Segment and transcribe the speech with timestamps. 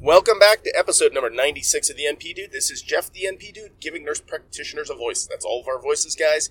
[0.00, 2.52] Welcome back to episode number 96 of the NP Dude.
[2.52, 5.26] This is Jeff the NP Dude giving nurse practitioners a voice.
[5.26, 6.50] That's all of our voices, guys.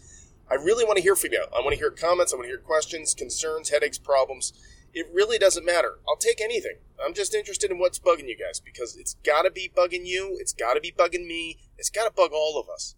[0.49, 1.45] I really want to hear from you.
[1.55, 4.51] I want to hear comments, I want to hear questions, concerns, headaches, problems.
[4.95, 5.99] It really doesn't matter.
[6.09, 6.77] I'll take anything.
[7.05, 10.35] I'm just interested in what's bugging you guys because it's got to be bugging you,
[10.39, 12.95] it's got to be bugging me, it's got to bug all of us.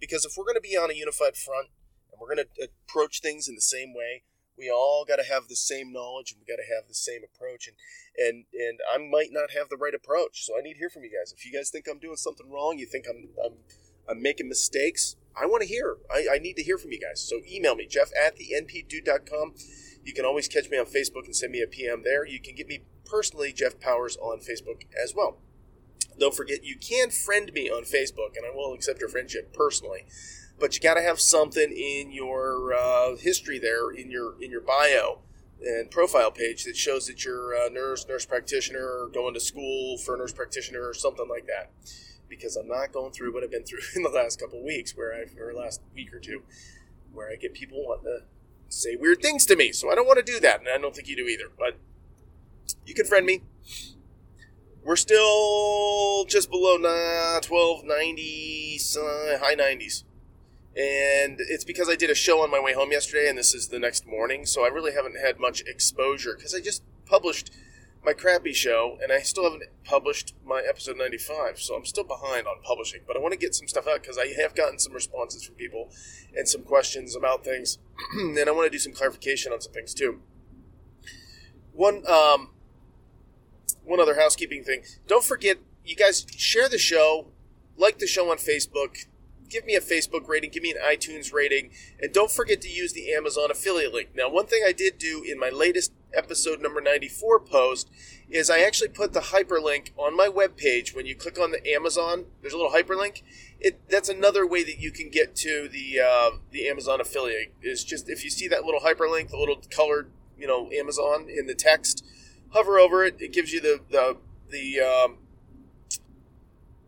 [0.00, 1.68] Because if we're going to be on a unified front
[2.10, 4.22] and we're going to approach things in the same way,
[4.60, 7.22] we all got to have the same knowledge and we got to have the same
[7.24, 7.76] approach and
[8.16, 10.44] and and I might not have the right approach.
[10.44, 11.32] So I need to hear from you guys.
[11.32, 13.56] If you guys think I'm doing something wrong you think I'm I'm,
[14.08, 15.96] I'm making mistakes I want to hear.
[16.12, 17.26] I, I need to hear from you guys.
[17.26, 19.54] So email me Jeff at the npdude.com
[20.04, 22.26] you can always catch me on Facebook and send me a PM there.
[22.26, 25.38] You can get me personally Jeff Powers on Facebook as well.
[26.18, 30.04] Don't forget you can friend me on Facebook and I will accept your friendship personally
[30.60, 34.60] but you got to have something in your uh, history there in your in your
[34.60, 35.20] bio
[35.62, 40.14] and profile page that shows that you're a nurse, nurse practitioner, going to school for
[40.14, 41.70] a nurse practitioner, or something like that.
[42.28, 45.14] Because I'm not going through what I've been through in the last couple weeks, where
[45.14, 46.42] I or last week or two,
[47.12, 48.18] where I get people wanting to
[48.68, 49.72] say weird things to me.
[49.72, 51.50] So I don't want to do that, and I don't think you do either.
[51.58, 51.76] But
[52.86, 53.42] you can friend me.
[54.82, 60.04] We're still just below nah, 1290, uh, high 90s
[60.76, 63.68] and it's because I did a show on my way home yesterday, and this is
[63.68, 67.50] the next morning, so I really haven't had much exposure because I just published
[68.04, 72.46] my crappy show, and I still haven't published my episode 95, so I'm still behind
[72.46, 73.00] on publishing.
[73.06, 75.56] But I want to get some stuff out because I have gotten some responses from
[75.56, 75.90] people
[76.36, 77.78] and some questions about things,
[78.14, 80.20] and I want to do some clarification on some things too.
[81.72, 82.50] One, um,
[83.84, 84.82] one other housekeeping thing.
[85.06, 87.26] Don't forget, you guys share the show,
[87.76, 89.06] like the show on Facebook,
[89.50, 91.70] give me a Facebook rating, give me an iTunes rating,
[92.00, 94.10] and don't forget to use the Amazon affiliate link.
[94.14, 97.90] Now, one thing I did do in my latest episode number 94 post
[98.28, 100.94] is I actually put the hyperlink on my webpage.
[100.94, 103.22] When you click on the Amazon, there's a little hyperlink.
[103.58, 107.52] It, that's another way that you can get to the uh, the Amazon affiliate.
[107.62, 111.46] Is just if you see that little hyperlink, the little colored you know Amazon in
[111.46, 112.04] the text,
[112.50, 113.16] hover over it.
[113.20, 114.16] It gives you the the
[114.50, 115.18] the um,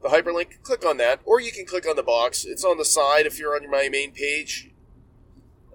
[0.02, 2.44] the hyperlink, click on that, or you can click on the box.
[2.44, 4.72] It's on the side if you're on my main page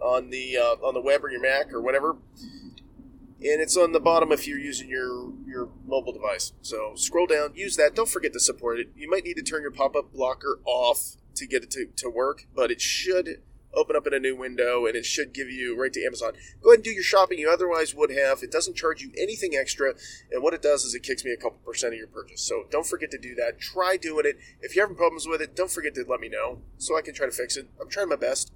[0.01, 3.99] on the uh, on the web or your Mac or whatever, and it's on the
[3.99, 6.53] bottom if you're using your your mobile device.
[6.61, 7.95] So scroll down, use that.
[7.95, 8.89] Don't forget to support it.
[8.95, 12.09] You might need to turn your pop up blocker off to get it to, to
[12.09, 13.41] work, but it should
[13.73, 16.33] open up in a new window and it should give you right to Amazon.
[16.61, 18.41] Go ahead and do your shopping you otherwise would have.
[18.43, 19.93] It doesn't charge you anything extra,
[20.31, 22.41] and what it does is it kicks me a couple percent of your purchase.
[22.41, 23.59] So don't forget to do that.
[23.59, 24.37] Try doing it.
[24.61, 27.13] If you're having problems with it, don't forget to let me know so I can
[27.13, 27.67] try to fix it.
[27.81, 28.51] I'm trying my best.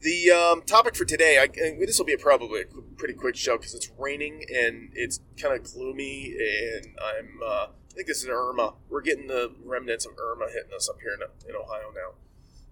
[0.00, 2.64] The um, topic for today, I, this will be a probably a
[2.96, 7.94] pretty quick show because it's raining and it's kind of gloomy, and I'm uh, I
[7.94, 8.74] think this is Irma.
[8.90, 12.18] We're getting the remnants of Irma hitting us up here in, in Ohio now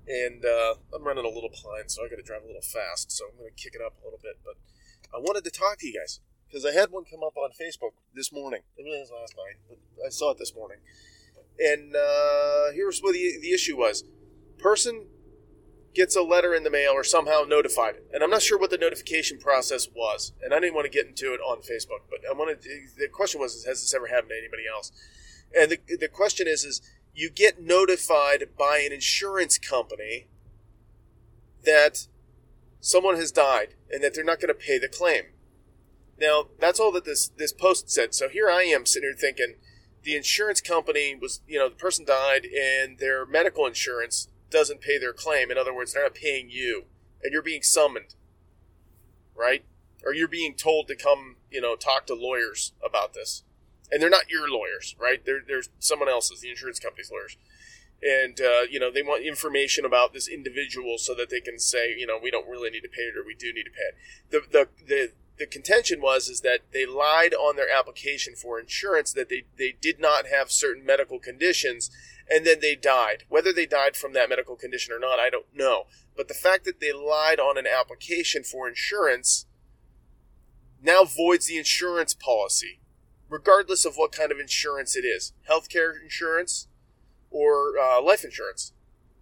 [0.08, 3.12] and uh, I'm running a little behind, so I got to drive a little fast.
[3.12, 4.38] So I'm going to kick it up a little bit.
[4.44, 4.56] But
[5.14, 7.92] I wanted to talk to you guys because I had one come up on Facebook
[8.14, 8.60] this morning.
[8.76, 10.78] It was last night, but I saw it this morning.
[11.58, 14.04] And uh, here's what the, the issue was:
[14.58, 15.06] person
[15.94, 18.78] gets a letter in the mail or somehow notified, and I'm not sure what the
[18.78, 22.32] notification process was, and I didn't want to get into it on Facebook, but I
[22.32, 22.62] wanted.
[22.62, 22.68] To,
[22.98, 24.92] the question was: Has this ever happened to anybody else?
[25.56, 26.80] And the the question is: Is
[27.14, 30.28] you get notified by an insurance company
[31.64, 32.06] that
[32.80, 35.24] someone has died and that they're not going to pay the claim.
[36.18, 38.14] Now, that's all that this this post said.
[38.14, 39.54] So here I am sitting here thinking
[40.02, 44.98] the insurance company was, you know, the person died and their medical insurance doesn't pay
[44.98, 45.50] their claim.
[45.50, 46.84] In other words, they're not paying you
[47.22, 48.14] and you're being summoned.
[49.34, 49.64] Right?
[50.04, 53.44] Or you're being told to come, you know, talk to lawyers about this
[53.92, 55.24] and they're not your lawyers, right?
[55.24, 57.36] They're, they're someone else's, the insurance company's lawyers.
[58.02, 61.94] And, uh, you know, they want information about this individual so that they can say,
[61.96, 63.82] you know, we don't really need to pay it or we do need to pay
[63.82, 63.96] it.
[64.30, 69.12] The, the, the, the contention was is that they lied on their application for insurance
[69.12, 71.90] that they, they did not have certain medical conditions
[72.28, 73.24] and then they died.
[73.28, 75.84] Whether they died from that medical condition or not, I don't know.
[76.16, 79.46] But the fact that they lied on an application for insurance
[80.82, 82.80] now voids the insurance policy
[83.32, 86.68] regardless of what kind of insurance it is healthcare insurance
[87.30, 88.72] or uh, life insurance.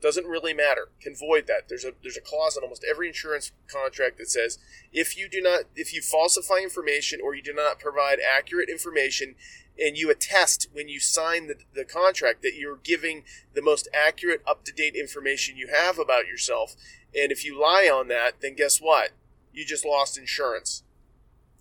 [0.03, 0.89] Doesn't really matter.
[1.01, 1.69] Can void that.
[1.69, 4.59] There's a there's a clause in almost every insurance contract that says
[4.93, 9.35] if you do not if you falsify information or you do not provide accurate information
[9.79, 13.25] and you attest when you sign the, the contract that you're giving
[13.55, 16.75] the most accurate up to date information you have about yourself
[17.15, 19.11] and if you lie on that then guess what
[19.53, 20.83] you just lost insurance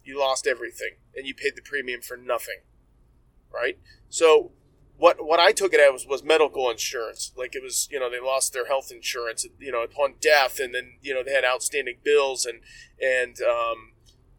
[0.09, 2.61] you lost everything and you paid the premium for nothing.
[3.53, 3.77] right?
[4.09, 4.51] So
[4.99, 7.31] what what I took it as was, was medical insurance.
[7.35, 10.75] Like it was, you know, they lost their health insurance, you know, upon death, and
[10.75, 12.59] then you know they had outstanding bills, and
[13.01, 13.93] and um,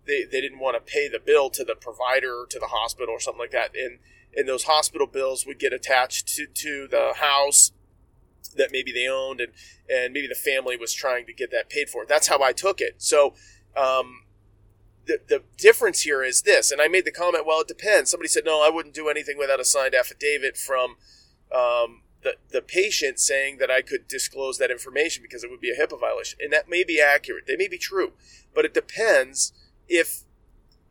[0.06, 3.14] they they didn't want to pay the bill to the provider or to the hospital
[3.14, 4.00] or something like that, and
[4.36, 7.72] and those hospital bills would get attached to to the house
[8.56, 9.52] that maybe they owned, and
[9.88, 12.04] and maybe the family was trying to get that paid for.
[12.06, 12.96] That's how I took it.
[12.98, 13.34] So.
[13.76, 14.24] Um,
[15.10, 18.10] the, the difference here is this, and I made the comment, well, it depends.
[18.10, 20.96] Somebody said, no, I wouldn't do anything without a signed affidavit from
[21.52, 25.70] um, the, the patient saying that I could disclose that information because it would be
[25.70, 26.38] a HIPAA violation.
[26.42, 27.46] And that may be accurate.
[27.46, 28.12] They may be true.
[28.54, 29.52] But it depends
[29.88, 30.22] if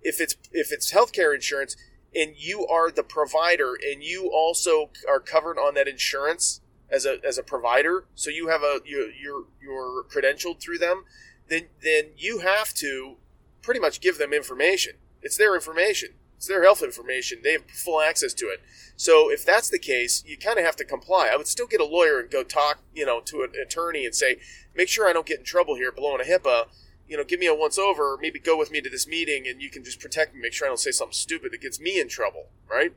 [0.02, 1.76] if it's if it's healthcare insurance
[2.16, 7.18] and you are the provider and you also are covered on that insurance as a
[7.26, 11.04] as a provider, so you have a you you're you're credentialed through them,
[11.50, 13.18] then then you have to
[13.62, 14.94] pretty much give them information.
[15.22, 16.10] It's their information.
[16.38, 17.40] It's their health information.
[17.44, 18.62] They have full access to it.
[18.96, 21.30] So if that's the case, you kind of have to comply.
[21.32, 24.16] I would still get a lawyer and go talk, you know, to an attorney and
[24.16, 24.38] say,
[24.74, 26.68] make sure I don't get in trouble here blowing a HIPAA.
[27.08, 28.18] You know, give me a once over.
[28.22, 30.42] Maybe go with me to this meeting, and you can just protect me.
[30.42, 32.94] Make sure I don't say something stupid that gets me in trouble, right?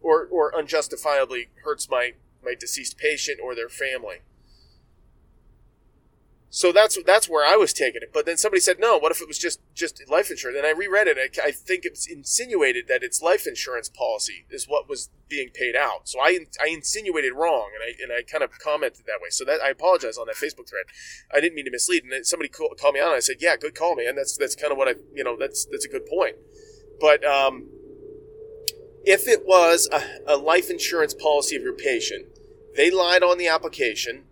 [0.00, 2.14] Or or unjustifiably hurts my
[2.44, 4.22] my deceased patient or their family.
[6.54, 8.10] So that's that's where I was taking it.
[8.12, 8.98] But then somebody said, no.
[8.98, 10.58] What if it was just just life insurance?
[10.58, 11.16] And I reread it.
[11.16, 15.74] I, I think it's insinuated that it's life insurance policy is what was being paid
[15.74, 16.10] out.
[16.10, 19.30] So I I insinuated wrong, and I and I kind of commented that way.
[19.30, 20.84] So that I apologize on that Facebook thread.
[21.32, 22.04] I didn't mean to mislead.
[22.04, 23.06] And somebody called, me on.
[23.06, 24.14] And I said, yeah, good call, man.
[24.14, 26.36] That's that's kind of what I you know that's that's a good point.
[27.00, 27.70] But um,
[29.06, 32.26] if it was a, a life insurance policy of your patient,
[32.76, 34.24] they lied on the application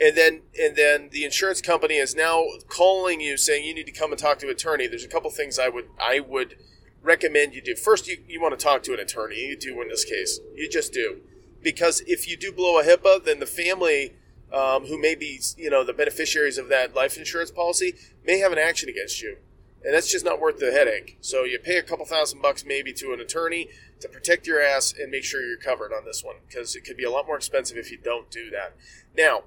[0.00, 3.92] and then and then the insurance company is now calling you saying you need to
[3.92, 4.86] come and talk to an attorney.
[4.86, 6.56] There's a couple things i would i would
[7.02, 7.76] recommend you do.
[7.76, 9.36] First you, you want to talk to an attorney.
[9.36, 10.40] You do in this case.
[10.54, 11.20] You just do.
[11.62, 14.14] Because if you do blow a hipaa then the family
[14.52, 17.94] um, who may be you know the beneficiaries of that life insurance policy
[18.24, 19.38] may have an action against you.
[19.84, 21.16] And that's just not worth the headache.
[21.20, 23.68] So you pay a couple thousand bucks maybe to an attorney
[24.00, 26.96] to protect your ass and make sure you're covered on this one because it could
[26.96, 28.74] be a lot more expensive if you don't do that.
[29.16, 29.44] Now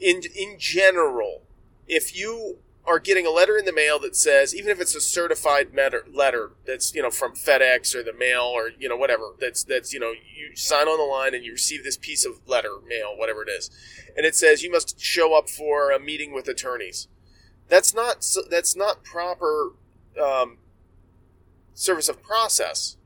[0.00, 1.42] in in general,
[1.86, 5.00] if you are getting a letter in the mail that says, even if it's a
[5.00, 9.64] certified letter, that's you know from FedEx or the mail or you know whatever, that's
[9.64, 12.78] that's you know you sign on the line and you receive this piece of letter
[12.86, 13.70] mail, whatever it is,
[14.16, 17.08] and it says you must show up for a meeting with attorneys.
[17.68, 19.72] That's not that's not proper
[20.22, 20.58] um,
[21.74, 22.96] service of process.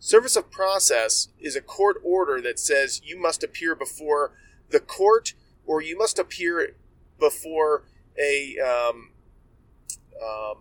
[0.00, 4.32] Service of process is a court order that says you must appear before
[4.70, 5.34] the court
[5.70, 6.74] or you must appear
[7.20, 7.84] before
[8.18, 9.10] a um,
[10.20, 10.56] um,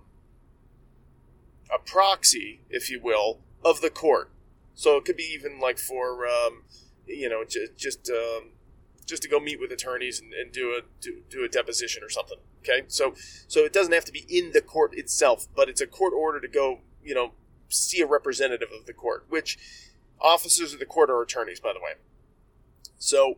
[1.74, 4.30] a proxy, if you will, of the court.
[4.76, 6.62] So it could be even like for um,
[7.08, 8.52] you know just just, um,
[9.08, 12.10] just to go meet with attorneys and, and do a do, do, a deposition or
[12.10, 12.38] something.
[12.60, 13.16] Okay, so
[13.48, 16.40] so it doesn't have to be in the court itself, but it's a court order
[16.40, 17.32] to go you know
[17.68, 19.58] see a representative of the court, which
[20.22, 21.94] officers of the court are attorneys, by the way.
[23.00, 23.38] So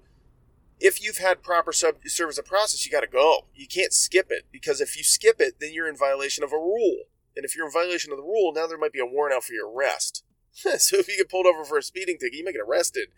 [0.81, 3.45] if you've had proper sub- service of process, you got to go.
[3.55, 6.57] You can't skip it because if you skip it, then you're in violation of a
[6.57, 7.03] rule.
[7.35, 9.43] And if you're in violation of the rule, now there might be a warrant out
[9.43, 10.23] for your arrest.
[10.53, 13.09] so if you get pulled over for a speeding ticket, you might get arrested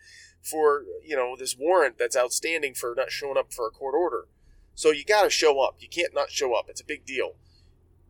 [0.42, 4.26] for you know this warrant that's outstanding for not showing up for a court order.
[4.74, 5.76] So you got to show up.
[5.80, 6.66] You can't not show up.
[6.68, 7.34] It's a big deal.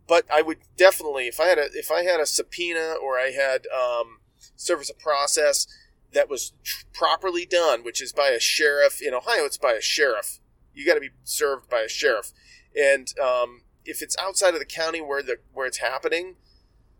[0.06, 3.30] But I would definitely, if I had a if I had a subpoena or I
[3.30, 4.18] had um,
[4.56, 5.66] service of process
[6.14, 9.80] that was tr- properly done, which is by a sheriff in Ohio, it's by a
[9.80, 10.40] sheriff.
[10.74, 12.32] You got to be served by a sheriff,
[12.76, 16.36] and um, if it's outside of the county where the where it's happening,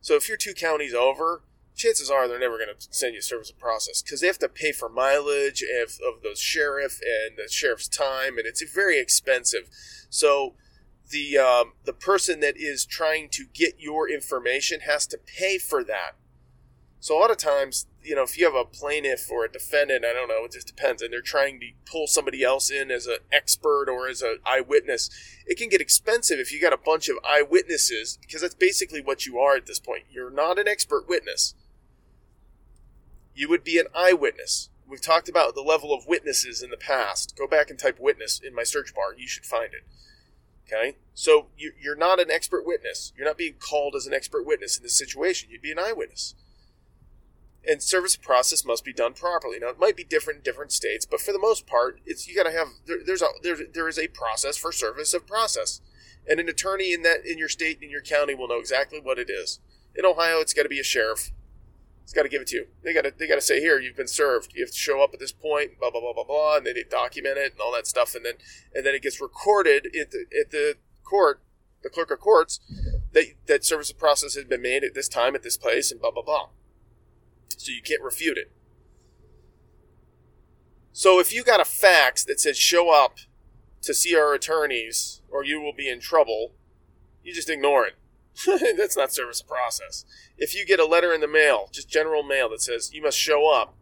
[0.01, 1.43] so if you're two counties over,
[1.75, 4.49] chances are they're never going to send you service of process because they have to
[4.49, 9.69] pay for mileage of, of the sheriff and the sheriff's time, and it's very expensive.
[10.09, 10.55] So
[11.11, 15.83] the um, the person that is trying to get your information has to pay for
[15.85, 16.13] that.
[17.01, 20.05] So a lot of times you know, if you have a plaintiff or a defendant,
[20.05, 23.07] I don't know, it just depends, and they're trying to pull somebody else in as
[23.07, 25.11] an expert or as an eyewitness,
[25.47, 29.27] it can get expensive if you got a bunch of eyewitnesses, because that's basically what
[29.27, 30.05] you are at this point.
[30.13, 31.55] You're not an expert witness.
[33.35, 34.69] You would be an eyewitness.
[34.87, 37.35] We've talked about the level of witnesses in the past.
[37.37, 39.15] Go back and type witness in my search bar.
[39.17, 39.85] You should find it.
[40.69, 40.99] Okay?
[41.15, 43.13] So you're not an expert witness.
[43.17, 45.49] You're not being called as an expert witness in this situation.
[45.51, 46.35] You'd be an eyewitness
[47.69, 49.59] and service of process must be done properly.
[49.59, 52.35] Now, it might be different in different states, but for the most part, it's you
[52.35, 55.81] got to have there, there's a there, there is a process for service of process,
[56.29, 59.19] and an attorney in that in your state in your county will know exactly what
[59.19, 59.61] it is.
[59.95, 61.31] In Ohio, it's got to be a sheriff.
[62.03, 62.67] It's got to give it to you.
[62.83, 64.53] They got to they got to say here you've been served.
[64.55, 65.79] You have to show up at this point.
[65.79, 68.25] Blah blah blah blah blah, and then they document it and all that stuff, and
[68.25, 68.35] then
[68.75, 71.41] and then it gets recorded at the at the court,
[71.83, 72.61] the clerk of courts,
[73.13, 76.01] that that service of process has been made at this time at this place, and
[76.01, 76.49] blah blah blah.
[77.49, 78.53] So you can't refute it.
[80.93, 83.19] So if you got a fax that says show up
[83.83, 86.53] to see our attorneys or you will be in trouble,
[87.23, 87.95] you just ignore it.
[88.77, 90.05] That's not service of process.
[90.37, 93.19] If you get a letter in the mail, just general mail that says you must
[93.19, 93.77] show up,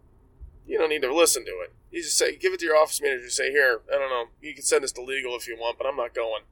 [0.66, 1.72] you don't need to listen to it.
[1.90, 3.28] You just say, give it to your office manager.
[3.28, 5.86] Say, here, I don't know, you can send this to legal if you want, but
[5.86, 6.42] I'm not going.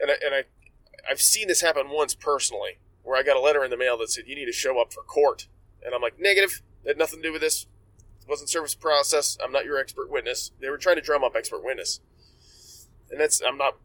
[0.00, 0.44] And I, and I,
[1.10, 4.10] I've seen this happen once personally, where I got a letter in the mail that
[4.10, 5.48] said you need to show up for court,
[5.84, 6.62] and I'm like, negative.
[6.84, 7.66] It had nothing to do with this.
[8.22, 9.36] It wasn't service process.
[9.42, 10.52] I'm not your expert witness.
[10.60, 12.00] They were trying to drum up expert witness,
[13.10, 13.78] and that's I'm not.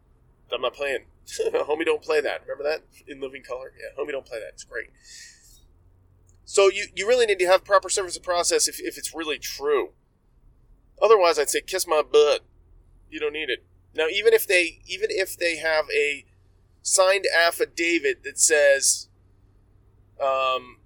[0.51, 1.05] I'm not playing.
[1.53, 2.41] homie, don't play that.
[2.41, 3.73] Remember that in Living Color?
[3.77, 4.49] Yeah, homie, don't play that.
[4.53, 4.91] It's great.
[6.45, 9.89] So you, you really need to have proper service process if, if it's really true.
[11.01, 12.45] Otherwise, I'd say kiss my butt.
[13.09, 13.65] You don't need it.
[13.93, 16.25] Now, even if they even if they have a
[16.81, 19.09] signed affidavit that says,
[20.21, 20.77] um,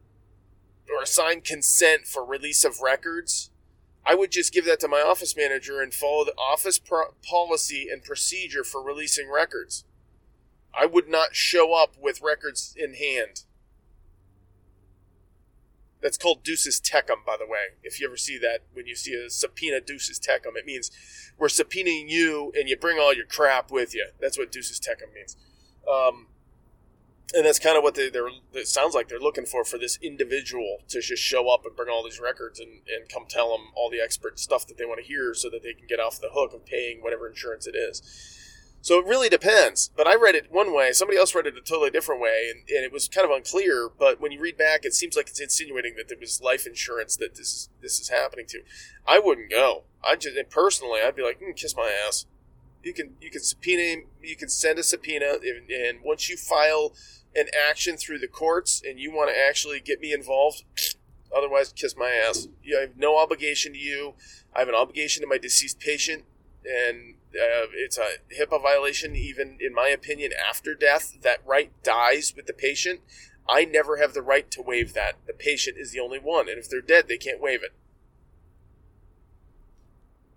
[0.96, 3.50] or a signed consent for release of records,
[4.06, 7.88] I would just give that to my office manager and follow the office pro- policy
[7.92, 9.86] and procedure for releasing records.
[10.74, 13.44] I would not show up with records in hand.
[16.02, 17.76] That's called Duces tecum, by the way.
[17.84, 20.90] If you ever see that, when you see a subpoena Duces tecum, it means
[21.38, 24.08] we're subpoenaing you and you bring all your crap with you.
[24.20, 25.38] That's what Duces tecum means.
[25.88, 26.28] Um,
[27.34, 29.98] and that's kind of what they, they're, it sounds like they're looking for for this
[30.02, 33.68] individual to just show up and bring all these records and, and come tell them
[33.76, 36.20] all the expert stuff that they want to hear so that they can get off
[36.20, 38.02] the hook of paying whatever insurance it is.
[38.82, 39.92] So it really depends.
[39.96, 42.62] But I read it one way, somebody else read it a totally different way, and,
[42.68, 43.90] and it was kind of unclear.
[43.90, 47.16] But when you read back, it seems like it's insinuating that there was life insurance
[47.18, 48.62] that this is, this is happening to.
[49.08, 49.84] I wouldn't go.
[50.04, 52.26] I just personally, I'd be like, mm, kiss my ass.
[52.84, 54.04] You can you can subpoena him.
[54.22, 56.94] You can send a subpoena, and, and once you file
[57.36, 60.64] an action through the courts, and you want to actually get me involved,
[61.36, 62.48] otherwise, kiss my ass.
[62.64, 64.16] You have no obligation to you.
[64.56, 66.24] I have an obligation to my deceased patient,
[66.66, 71.18] and uh, it's a HIPAA violation, even in my opinion, after death.
[71.22, 73.02] That right dies with the patient.
[73.48, 75.16] I never have the right to waive that.
[75.28, 77.74] The patient is the only one, and if they're dead, they can't waive it.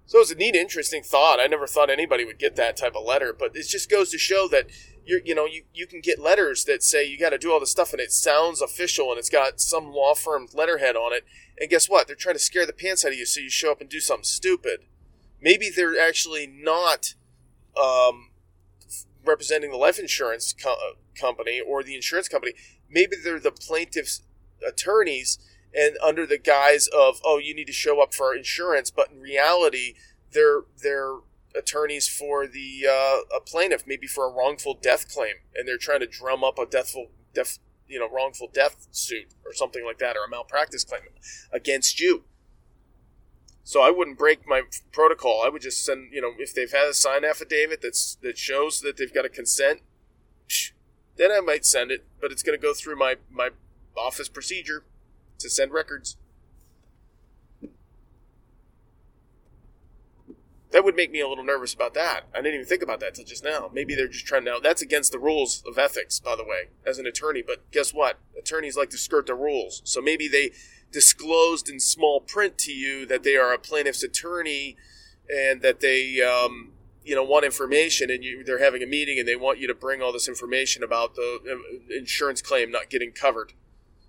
[0.07, 1.41] So it's a neat, interesting thought.
[1.41, 4.19] I never thought anybody would get that type of letter, but it just goes to
[4.19, 4.67] show that
[5.05, 7.61] you you know you, you can get letters that say you got to do all
[7.61, 11.25] this stuff, and it sounds official, and it's got some law firm letterhead on it.
[11.59, 12.07] And guess what?
[12.07, 14.01] They're trying to scare the pants out of you, so you show up and do
[14.01, 14.81] something stupid
[15.45, 17.15] maybe they're actually not
[17.81, 18.31] um,
[19.25, 22.55] representing the life insurance co- uh, company or the insurance company.
[22.91, 24.23] Maybe they're the plaintiff's
[24.67, 25.39] attorneys,
[25.77, 29.21] and under the guise of oh, you need to show up for insurance, but in
[29.21, 29.95] reality,
[30.33, 31.17] they're they're
[31.57, 36.01] attorneys for the uh, a plaintiff, maybe for a wrongful death claim, and they're trying
[36.01, 40.17] to drum up a deathful death you know wrongful death suit or something like that,
[40.17, 41.03] or a malpractice claim
[41.53, 42.25] against you.
[43.67, 44.63] So I wouldn't break my
[44.93, 45.43] protocol.
[45.45, 48.83] I would just send, you know, if they've had a signed affidavit that's that shows
[48.83, 49.81] that they've got a consent,
[51.17, 52.05] then I might send it.
[52.21, 53.51] But it's going to go through my my
[53.97, 54.85] office procedure
[55.39, 56.17] to send records.
[60.71, 62.23] That would make me a little nervous about that.
[62.35, 63.71] I didn't even think about that until just now.
[63.73, 64.59] Maybe they're just trying to.
[64.61, 67.45] That's against the rules of ethics, by the way, as an attorney.
[67.47, 68.19] But guess what?
[68.37, 69.83] Attorneys like to skirt the rules.
[69.85, 70.51] So maybe they
[70.91, 74.77] disclosed in small print to you that they are a plaintiff's attorney
[75.29, 76.73] and that they um,
[77.05, 79.75] you know want information and you, they're having a meeting and they want you to
[79.75, 83.53] bring all this information about the uh, insurance claim not getting covered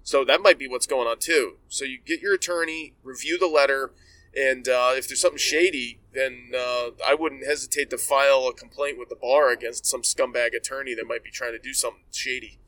[0.05, 3.47] so that might be what's going on too so you get your attorney review the
[3.47, 3.91] letter
[4.33, 8.97] and uh, if there's something shady then uh, i wouldn't hesitate to file a complaint
[8.97, 12.59] with the bar against some scumbag attorney that might be trying to do something shady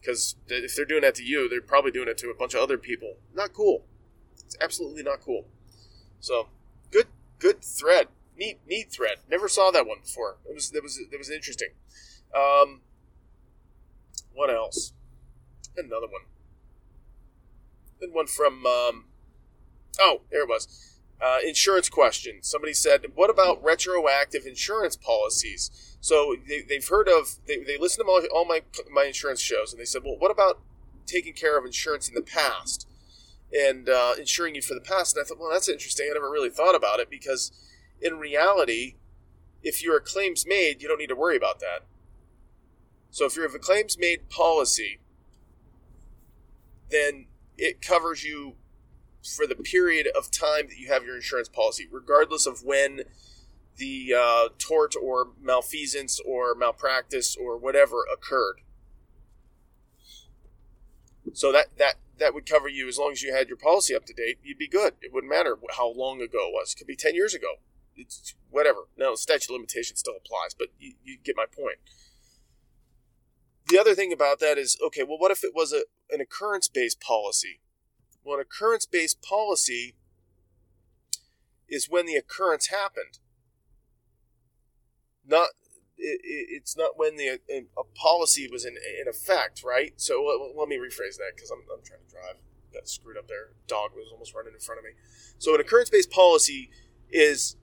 [0.00, 2.60] because if they're doing that to you, they're probably doing it to a bunch of
[2.60, 3.16] other people.
[3.34, 3.84] Not cool.
[4.44, 5.46] It's absolutely not cool.
[6.20, 6.48] So,
[6.90, 7.06] good,
[7.38, 8.08] good thread.
[8.36, 9.18] Neat, neat thread.
[9.28, 10.36] Never saw that one before.
[10.48, 11.70] It was, that was, that was interesting.
[12.34, 12.82] Um,
[14.32, 14.92] what else?
[15.78, 16.22] Another one.
[18.00, 19.04] Then one from, um,
[20.00, 20.98] oh, there it was.
[21.20, 22.38] Uh, insurance question.
[22.42, 28.04] Somebody said, "What about retroactive insurance policies?" So they, have heard of they, they listen
[28.04, 30.60] to all, all my my insurance shows, and they said, "Well, what about
[31.06, 32.86] taking care of insurance in the past
[33.52, 36.06] and uh, insuring you for the past?" And I thought, "Well, that's interesting.
[36.08, 37.50] I never really thought about it because
[38.00, 38.94] in reality,
[39.62, 41.84] if you're a claims made, you don't need to worry about that.
[43.10, 45.00] So if you have a claims made policy,
[46.90, 47.26] then
[47.56, 48.54] it covers you
[49.36, 53.02] for the period of time that you have your insurance policy, regardless of when
[53.76, 58.60] the uh, tort or malfeasance or malpractice or whatever occurred.
[61.32, 64.04] So that that that would cover you as long as you had your policy up
[64.06, 64.38] to date.
[64.42, 64.94] You'd be good.
[65.02, 66.72] It wouldn't matter how long ago it was.
[66.72, 67.56] It could be ten years ago.
[67.96, 68.88] It's whatever.
[68.96, 71.78] The statute of limitations still applies, but you, you get my point.
[73.68, 75.02] The other thing about that is okay.
[75.02, 77.60] Well, what if it was a an occurrence based policy?
[78.24, 79.94] Well, an occurrence based policy
[81.68, 83.18] is when the occurrence happened.
[85.26, 85.48] Not
[85.96, 89.92] it, it's not when the uh, a, policy was in in effect, right?
[89.96, 92.36] So let, let me rephrase that because I'm, I'm trying to drive.
[92.72, 93.50] Got screwed up there.
[93.66, 94.90] Dog was almost running in front of me.
[95.38, 96.70] So an occurrence based policy
[97.10, 97.56] is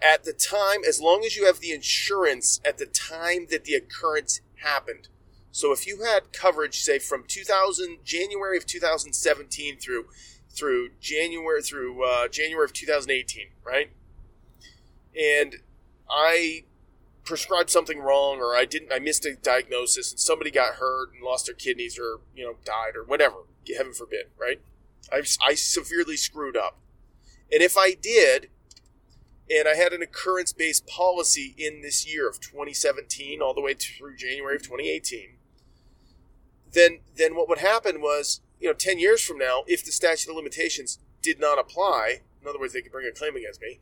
[0.00, 3.74] at the time, as long as you have the insurance at the time that the
[3.74, 5.08] occurrence happened.
[5.52, 10.06] So if you had coverage, say from 2000 January of 2017 through
[10.50, 13.90] through January through uh, January of 2018, right?
[15.14, 15.56] And
[16.10, 16.64] I
[17.24, 21.22] prescribed something wrong or I didn't I missed a diagnosis and somebody got hurt and
[21.22, 23.36] lost their kidneys or you know died or whatever
[23.76, 24.60] heaven forbid right
[25.12, 26.80] I, I severely screwed up
[27.52, 28.48] and if I did
[29.48, 33.74] and I had an occurrence based policy in this year of 2017 all the way
[33.74, 35.36] through January of 2018
[36.72, 40.30] then then what would happen was you know 10 years from now if the statute
[40.30, 43.80] of limitations did not apply in other words they could bring a claim against me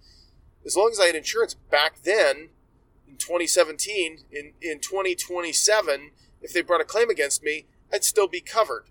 [0.64, 2.50] as long as I had insurance back then
[3.08, 6.10] in 2017, in, in 2027,
[6.42, 8.84] if they brought a claim against me, I'd still be covered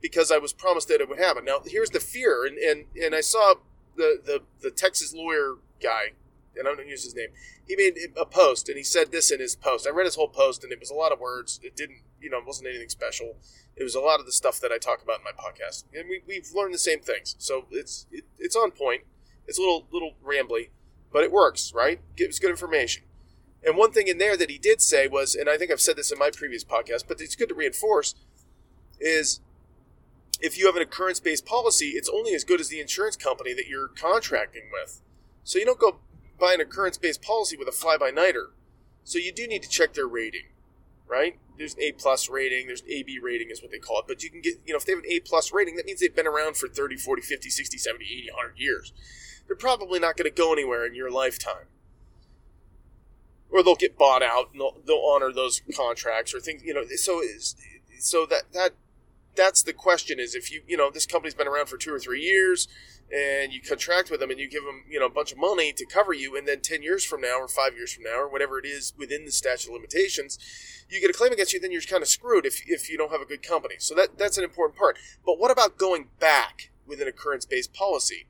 [0.00, 1.44] because I was promised that it would happen.
[1.44, 3.54] Now, here's the fear, and, and, and I saw
[3.96, 6.12] the, the, the Texas lawyer guy,
[6.56, 7.28] and I don't use his name,
[7.66, 9.86] he made a post, and he said this in his post.
[9.86, 11.60] I read his whole post, and it was a lot of words.
[11.62, 13.36] It didn't, you know, it wasn't anything special.
[13.76, 16.08] It was a lot of the stuff that I talk about in my podcast, and
[16.08, 17.36] we, we've learned the same things.
[17.38, 19.02] So it's it, it's on point.
[19.46, 20.70] It's a little little rambly,
[21.12, 22.00] but it works, right?
[22.16, 23.04] Gives good information.
[23.64, 25.96] And one thing in there that he did say was, and I think I've said
[25.96, 28.14] this in my previous podcast, but it's good to reinforce,
[29.00, 29.40] is
[30.40, 33.54] if you have an occurrence based policy, it's only as good as the insurance company
[33.54, 35.00] that you're contracting with.
[35.44, 36.00] So you don't go
[36.38, 38.50] buy an occurrence based policy with a fly by nighter.
[39.02, 40.46] So you do need to check their rating,
[41.08, 41.38] right?
[41.56, 44.04] There's an A plus rating, there's an AB rating is what they call it.
[44.06, 46.00] But you can get, you know, if they have an A plus rating, that means
[46.00, 48.92] they've been around for 30, 40, 50, 60, 70, 80, 100 years.
[49.46, 51.66] They're probably not going to go anywhere in your lifetime
[53.50, 56.84] or they'll get bought out and they'll, they'll honor those contracts or things you know
[56.96, 57.22] so
[57.98, 58.72] so that that
[59.38, 61.98] that's the question is if you you know this company's been around for two or
[61.98, 62.68] three years
[63.14, 65.72] and you contract with them and you give them you know a bunch of money
[65.72, 68.28] to cover you and then 10 years from now or 5 years from now or
[68.28, 70.38] whatever it is within the statute of limitations
[70.90, 73.12] you get a claim against you then you're kind of screwed if, if you don't
[73.12, 73.76] have a good company.
[73.78, 74.98] So that that's an important part.
[75.24, 78.26] But what about going back with an occurrence based policy?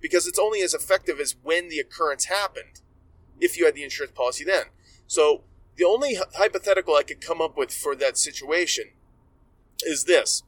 [0.00, 2.82] Because it's only as effective as when the occurrence happened
[3.40, 4.66] if you had the insurance policy then.
[5.06, 5.44] So
[5.76, 8.90] the only hypothetical I could come up with for that situation
[9.84, 10.42] is this.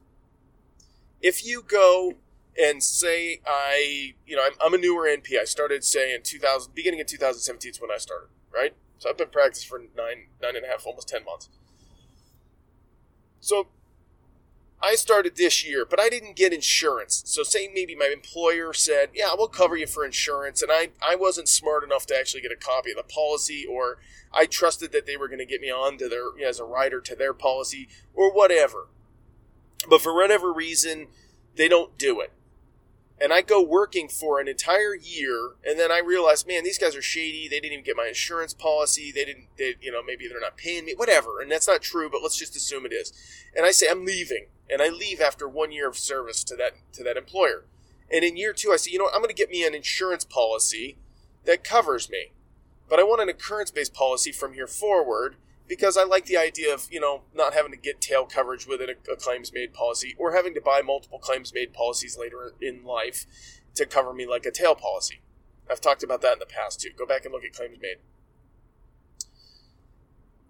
[1.21, 2.15] If you go
[2.59, 5.39] and say I, you know, I'm, I'm a newer NP.
[5.39, 8.73] I started say in 2000, beginning of 2017 is when I started, right?
[8.97, 11.49] So I've been practicing for nine, nine and a half, almost 10 months.
[13.39, 13.67] So
[14.83, 17.21] I started this year, but I didn't get insurance.
[17.25, 21.15] So say maybe my employer said, "Yeah, we'll cover you for insurance," and I I
[21.15, 23.99] wasn't smart enough to actually get a copy of the policy, or
[24.33, 26.59] I trusted that they were going to get me on to their you know, as
[26.59, 28.87] a rider to their policy, or whatever.
[29.89, 31.07] But for whatever reason,
[31.55, 32.31] they don't do it
[33.21, 36.95] and I go working for an entire year, and then I realize, man, these guys
[36.95, 37.47] are shady.
[37.47, 39.11] They didn't even get my insurance policy.
[39.11, 41.39] They didn't, they, you know, maybe they're not paying me, whatever.
[41.39, 43.13] And that's not true, but let's just assume it is.
[43.55, 46.73] And I say I'm leaving, and I leave after one year of service to that
[46.93, 47.65] to that employer.
[48.11, 49.75] And in year two, I say, you know what, I'm going to get me an
[49.75, 50.97] insurance policy
[51.45, 52.31] that covers me,
[52.89, 55.35] but I want an occurrence-based policy from here forward
[55.71, 58.81] because I like the idea of you know not having to get tail coverage with
[58.81, 62.83] a, a claims made policy or having to buy multiple claims made policies later in
[62.83, 63.25] life
[63.75, 65.21] to cover me like a tail policy.
[65.69, 66.89] I've talked about that in the past too.
[66.97, 67.99] Go back and look at claims made.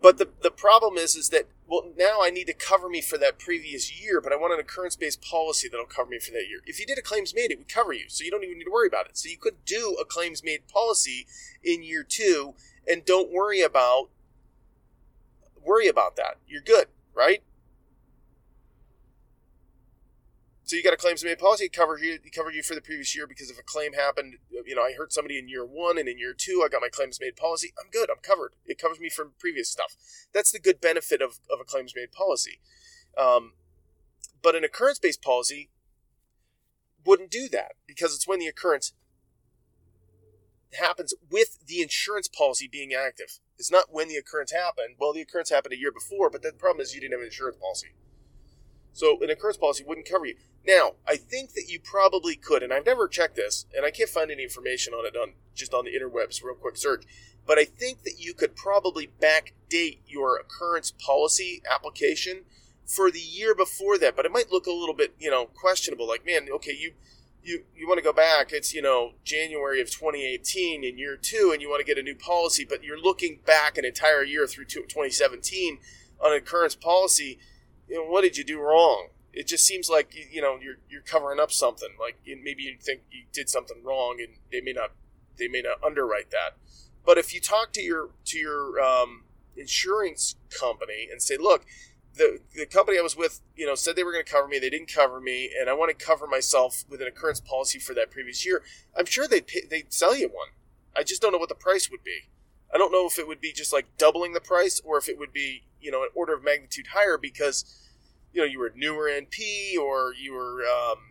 [0.02, 3.20] But the, the problem is is that well now I need to cover me for
[3.20, 6.48] that previous year, but I want an occurrence based policy that'll cover me for that
[6.50, 6.62] year.
[6.66, 8.64] If you did a claims made, it would cover you, so you don't even need
[8.64, 9.20] to worry about it.
[9.20, 11.28] So you could do a claims made policy
[11.64, 12.56] in year two
[12.88, 14.10] and don't worry about
[15.64, 16.38] worry about that.
[16.48, 17.44] You're good, right?
[20.64, 21.66] So you got a claims made policy.
[21.66, 22.14] It covers you.
[22.14, 24.94] It covered you for the previous year because if a claim happened, you know, I
[24.94, 27.74] hurt somebody in year one and in year two, I got my claims made policy.
[27.78, 28.10] I'm good.
[28.10, 28.54] I'm covered.
[28.66, 29.98] It covers me from previous stuff.
[30.34, 32.62] That's the good benefit of, of a claims made policy.
[33.18, 33.54] Um,
[34.42, 35.70] But an occurrence based policy
[37.06, 38.94] wouldn't do that because it's when the occurrence
[40.80, 43.40] happens with the insurance policy being active.
[43.58, 44.96] It's not when the occurrence happened.
[45.00, 47.28] Well, the occurrence happened a year before, but the problem is you didn't have an
[47.28, 47.90] insurance policy.
[48.94, 50.36] So an occurrence policy wouldn't cover you.
[50.66, 54.10] Now, I think that you probably could, and I've never checked this, and I can't
[54.10, 57.06] find any information on it on just on the interwebs, real quick search.
[57.46, 62.42] But I think that you could probably backdate your occurrence policy application
[62.86, 64.16] for the year before that.
[64.16, 66.08] But it might look a little bit, you know, questionable.
[66.08, 66.94] Like, man, okay, you
[67.44, 71.50] you you want to go back it's you know january of 2018 in year two
[71.52, 74.46] and you want to get a new policy but you're looking back an entire year
[74.46, 75.80] through 2017
[76.24, 77.40] on a occurrence policy
[77.92, 79.10] you know, what did you do wrong?
[79.34, 83.02] It just seems like you know you're you're covering up something like maybe you think
[83.12, 84.92] you did something wrong and they may not
[85.38, 86.58] they may not underwrite that.
[87.06, 89.24] But if you talk to your to your um,
[89.58, 91.66] insurance company and say look
[92.16, 94.60] the, the company I was with, you know, said they were going to cover me.
[94.60, 97.94] They didn't cover me, and I want to cover myself with an occurrence policy for
[97.94, 98.64] that previous year.
[98.98, 100.50] I'm sure they'd pay, they'd sell you one.
[100.96, 102.30] I just don't know what the price would be.
[102.74, 105.18] I don't know if it would be just like doubling the price, or if it
[105.18, 107.66] would be you know an order of magnitude higher because
[108.34, 111.11] you know you were newer NP or you were um,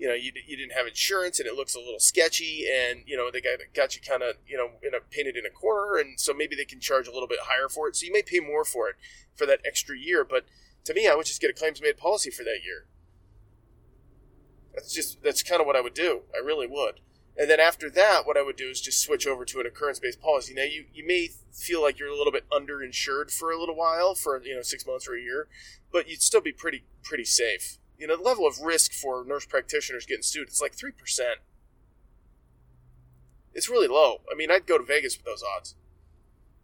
[0.00, 3.16] you know you, you didn't have insurance and it looks a little sketchy and you
[3.16, 5.98] know they got, got you kind of you know in a painted in a corner
[5.98, 7.94] and so maybe they can charge a little bit higher for it.
[7.94, 8.96] So you may pay more for it
[9.36, 10.24] for that extra year.
[10.24, 10.46] But
[10.86, 12.86] to me i would just get a claims made policy for that year.
[14.74, 16.22] That's just that's kind of what i would do.
[16.34, 17.00] I really would.
[17.36, 20.00] And then after that what i would do is just switch over to an occurrence
[20.00, 20.54] based policy.
[20.54, 24.14] Now you, you may feel like you're a little bit underinsured for a little while
[24.14, 25.46] for you know six months or a year
[25.92, 29.44] but you'd still be pretty pretty safe you know, the level of risk for nurse
[29.44, 30.92] practitioners getting sued, it's like 3%.
[33.52, 34.22] It's really low.
[34.32, 35.74] I mean, I'd go to Vegas with those odds.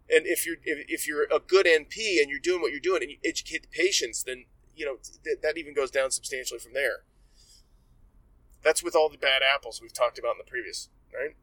[0.09, 3.03] And if you're if, if you're a good NP and you're doing what you're doing
[3.03, 6.73] and you educate the patients, then you know th- that even goes down substantially from
[6.73, 7.03] there.
[8.63, 11.35] That's with all the bad apples we've talked about in the previous, right?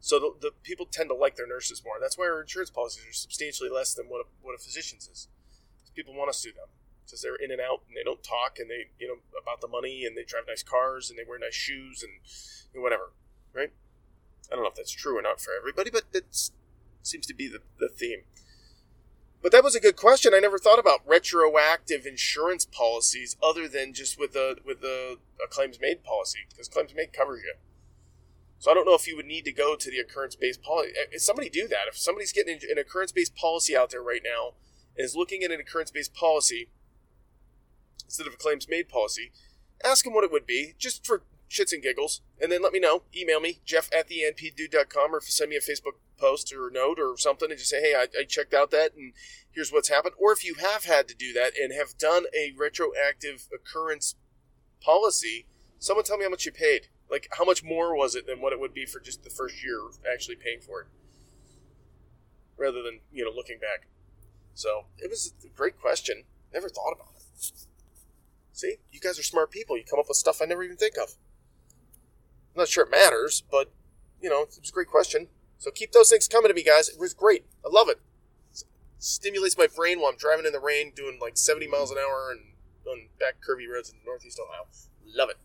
[0.00, 1.96] So the, the people tend to like their nurses more.
[2.00, 5.28] That's why our insurance policies are substantially less than what a, what a physician's is.
[5.94, 6.68] People want to do them
[7.10, 9.68] because they're in and out and they don't talk and they you know about the
[9.68, 12.12] money and they drive nice cars and they wear nice shoes and,
[12.72, 13.12] and whatever,
[13.52, 13.72] right?
[14.50, 16.50] I don't know if that's true or not for everybody, but it
[17.02, 18.22] seems to be the, the theme.
[19.42, 20.34] But that was a good question.
[20.34, 25.48] I never thought about retroactive insurance policies other than just with a with a, a
[25.48, 27.54] claims made policy because claims made covers you.
[28.58, 30.90] So I don't know if you would need to go to the occurrence based policy.
[30.90, 34.02] If eh, eh, somebody do that, if somebody's getting an occurrence based policy out there
[34.02, 34.52] right now
[34.96, 36.68] and is looking at an occurrence based policy,
[38.10, 39.30] instead of a claims made policy,
[39.84, 42.80] ask him what it would be, just for shits and giggles, and then let me
[42.80, 43.04] know.
[43.16, 47.16] Email me, jeff at the npdude.com, or send me a Facebook post or note or
[47.16, 49.14] something and just say, hey, I, I checked out that and
[49.50, 50.14] here's what's happened.
[50.18, 54.14] Or if you have had to do that and have done a retroactive occurrence
[54.82, 55.46] policy,
[55.78, 56.88] someone tell me how much you paid.
[57.10, 59.64] Like, how much more was it than what it would be for just the first
[59.64, 60.86] year of actually paying for it?
[62.56, 63.88] Rather than, you know, looking back.
[64.54, 66.24] So, it was a great question.
[66.52, 67.66] Never thought about it.
[68.52, 69.76] See, you guys are smart people.
[69.76, 71.14] You come up with stuff I never even think of.
[72.54, 73.72] I'm not sure it matters, but
[74.20, 75.28] you know, it was a great question.
[75.58, 76.88] So keep those things coming to me, guys.
[76.88, 77.44] It was great.
[77.64, 78.00] I love it.
[78.52, 78.64] it
[78.98, 82.30] stimulates my brain while I'm driving in the rain, doing like 70 miles an hour
[82.30, 82.50] and
[82.86, 84.66] on back curvy roads in Northeast Ohio.
[85.06, 85.36] Love it.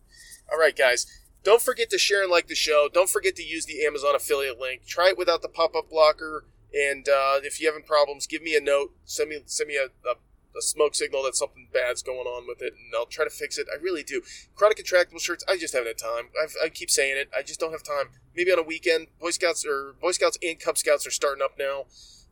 [0.51, 1.05] All right, guys.
[1.43, 2.89] Don't forget to share and like the show.
[2.91, 4.85] Don't forget to use the Amazon affiliate link.
[4.87, 6.45] Try it without the pop-up blocker.
[6.73, 8.93] And uh, if you have any problems, give me a note.
[9.05, 10.15] Send me send me a, a
[10.57, 13.57] a smoke signal that something bad's going on with it, and I'll try to fix
[13.57, 13.67] it.
[13.71, 14.21] I really do.
[14.55, 16.29] Chronic intractable shirts, I just haven't had time.
[16.41, 17.29] I've, i keep saying it.
[17.35, 18.09] I just don't have time.
[18.35, 19.07] Maybe on a weekend.
[19.19, 21.85] Boy Scouts or Boy Scouts and Cub Scouts are starting up now,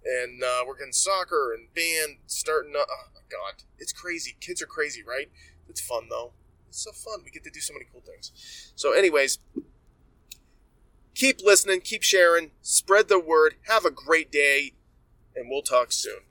[0.06, 2.88] and uh, we're getting soccer and band starting up.
[2.90, 4.36] Oh my god, it's crazy.
[4.40, 5.30] Kids are crazy, right?
[5.70, 6.34] It's fun though.
[6.68, 7.22] It's so fun.
[7.24, 8.72] We get to do so many cool things.
[8.76, 9.40] So, anyways.
[11.16, 14.74] Keep listening, keep sharing, spread the word, have a great day,
[15.36, 16.22] and we'll talk soon.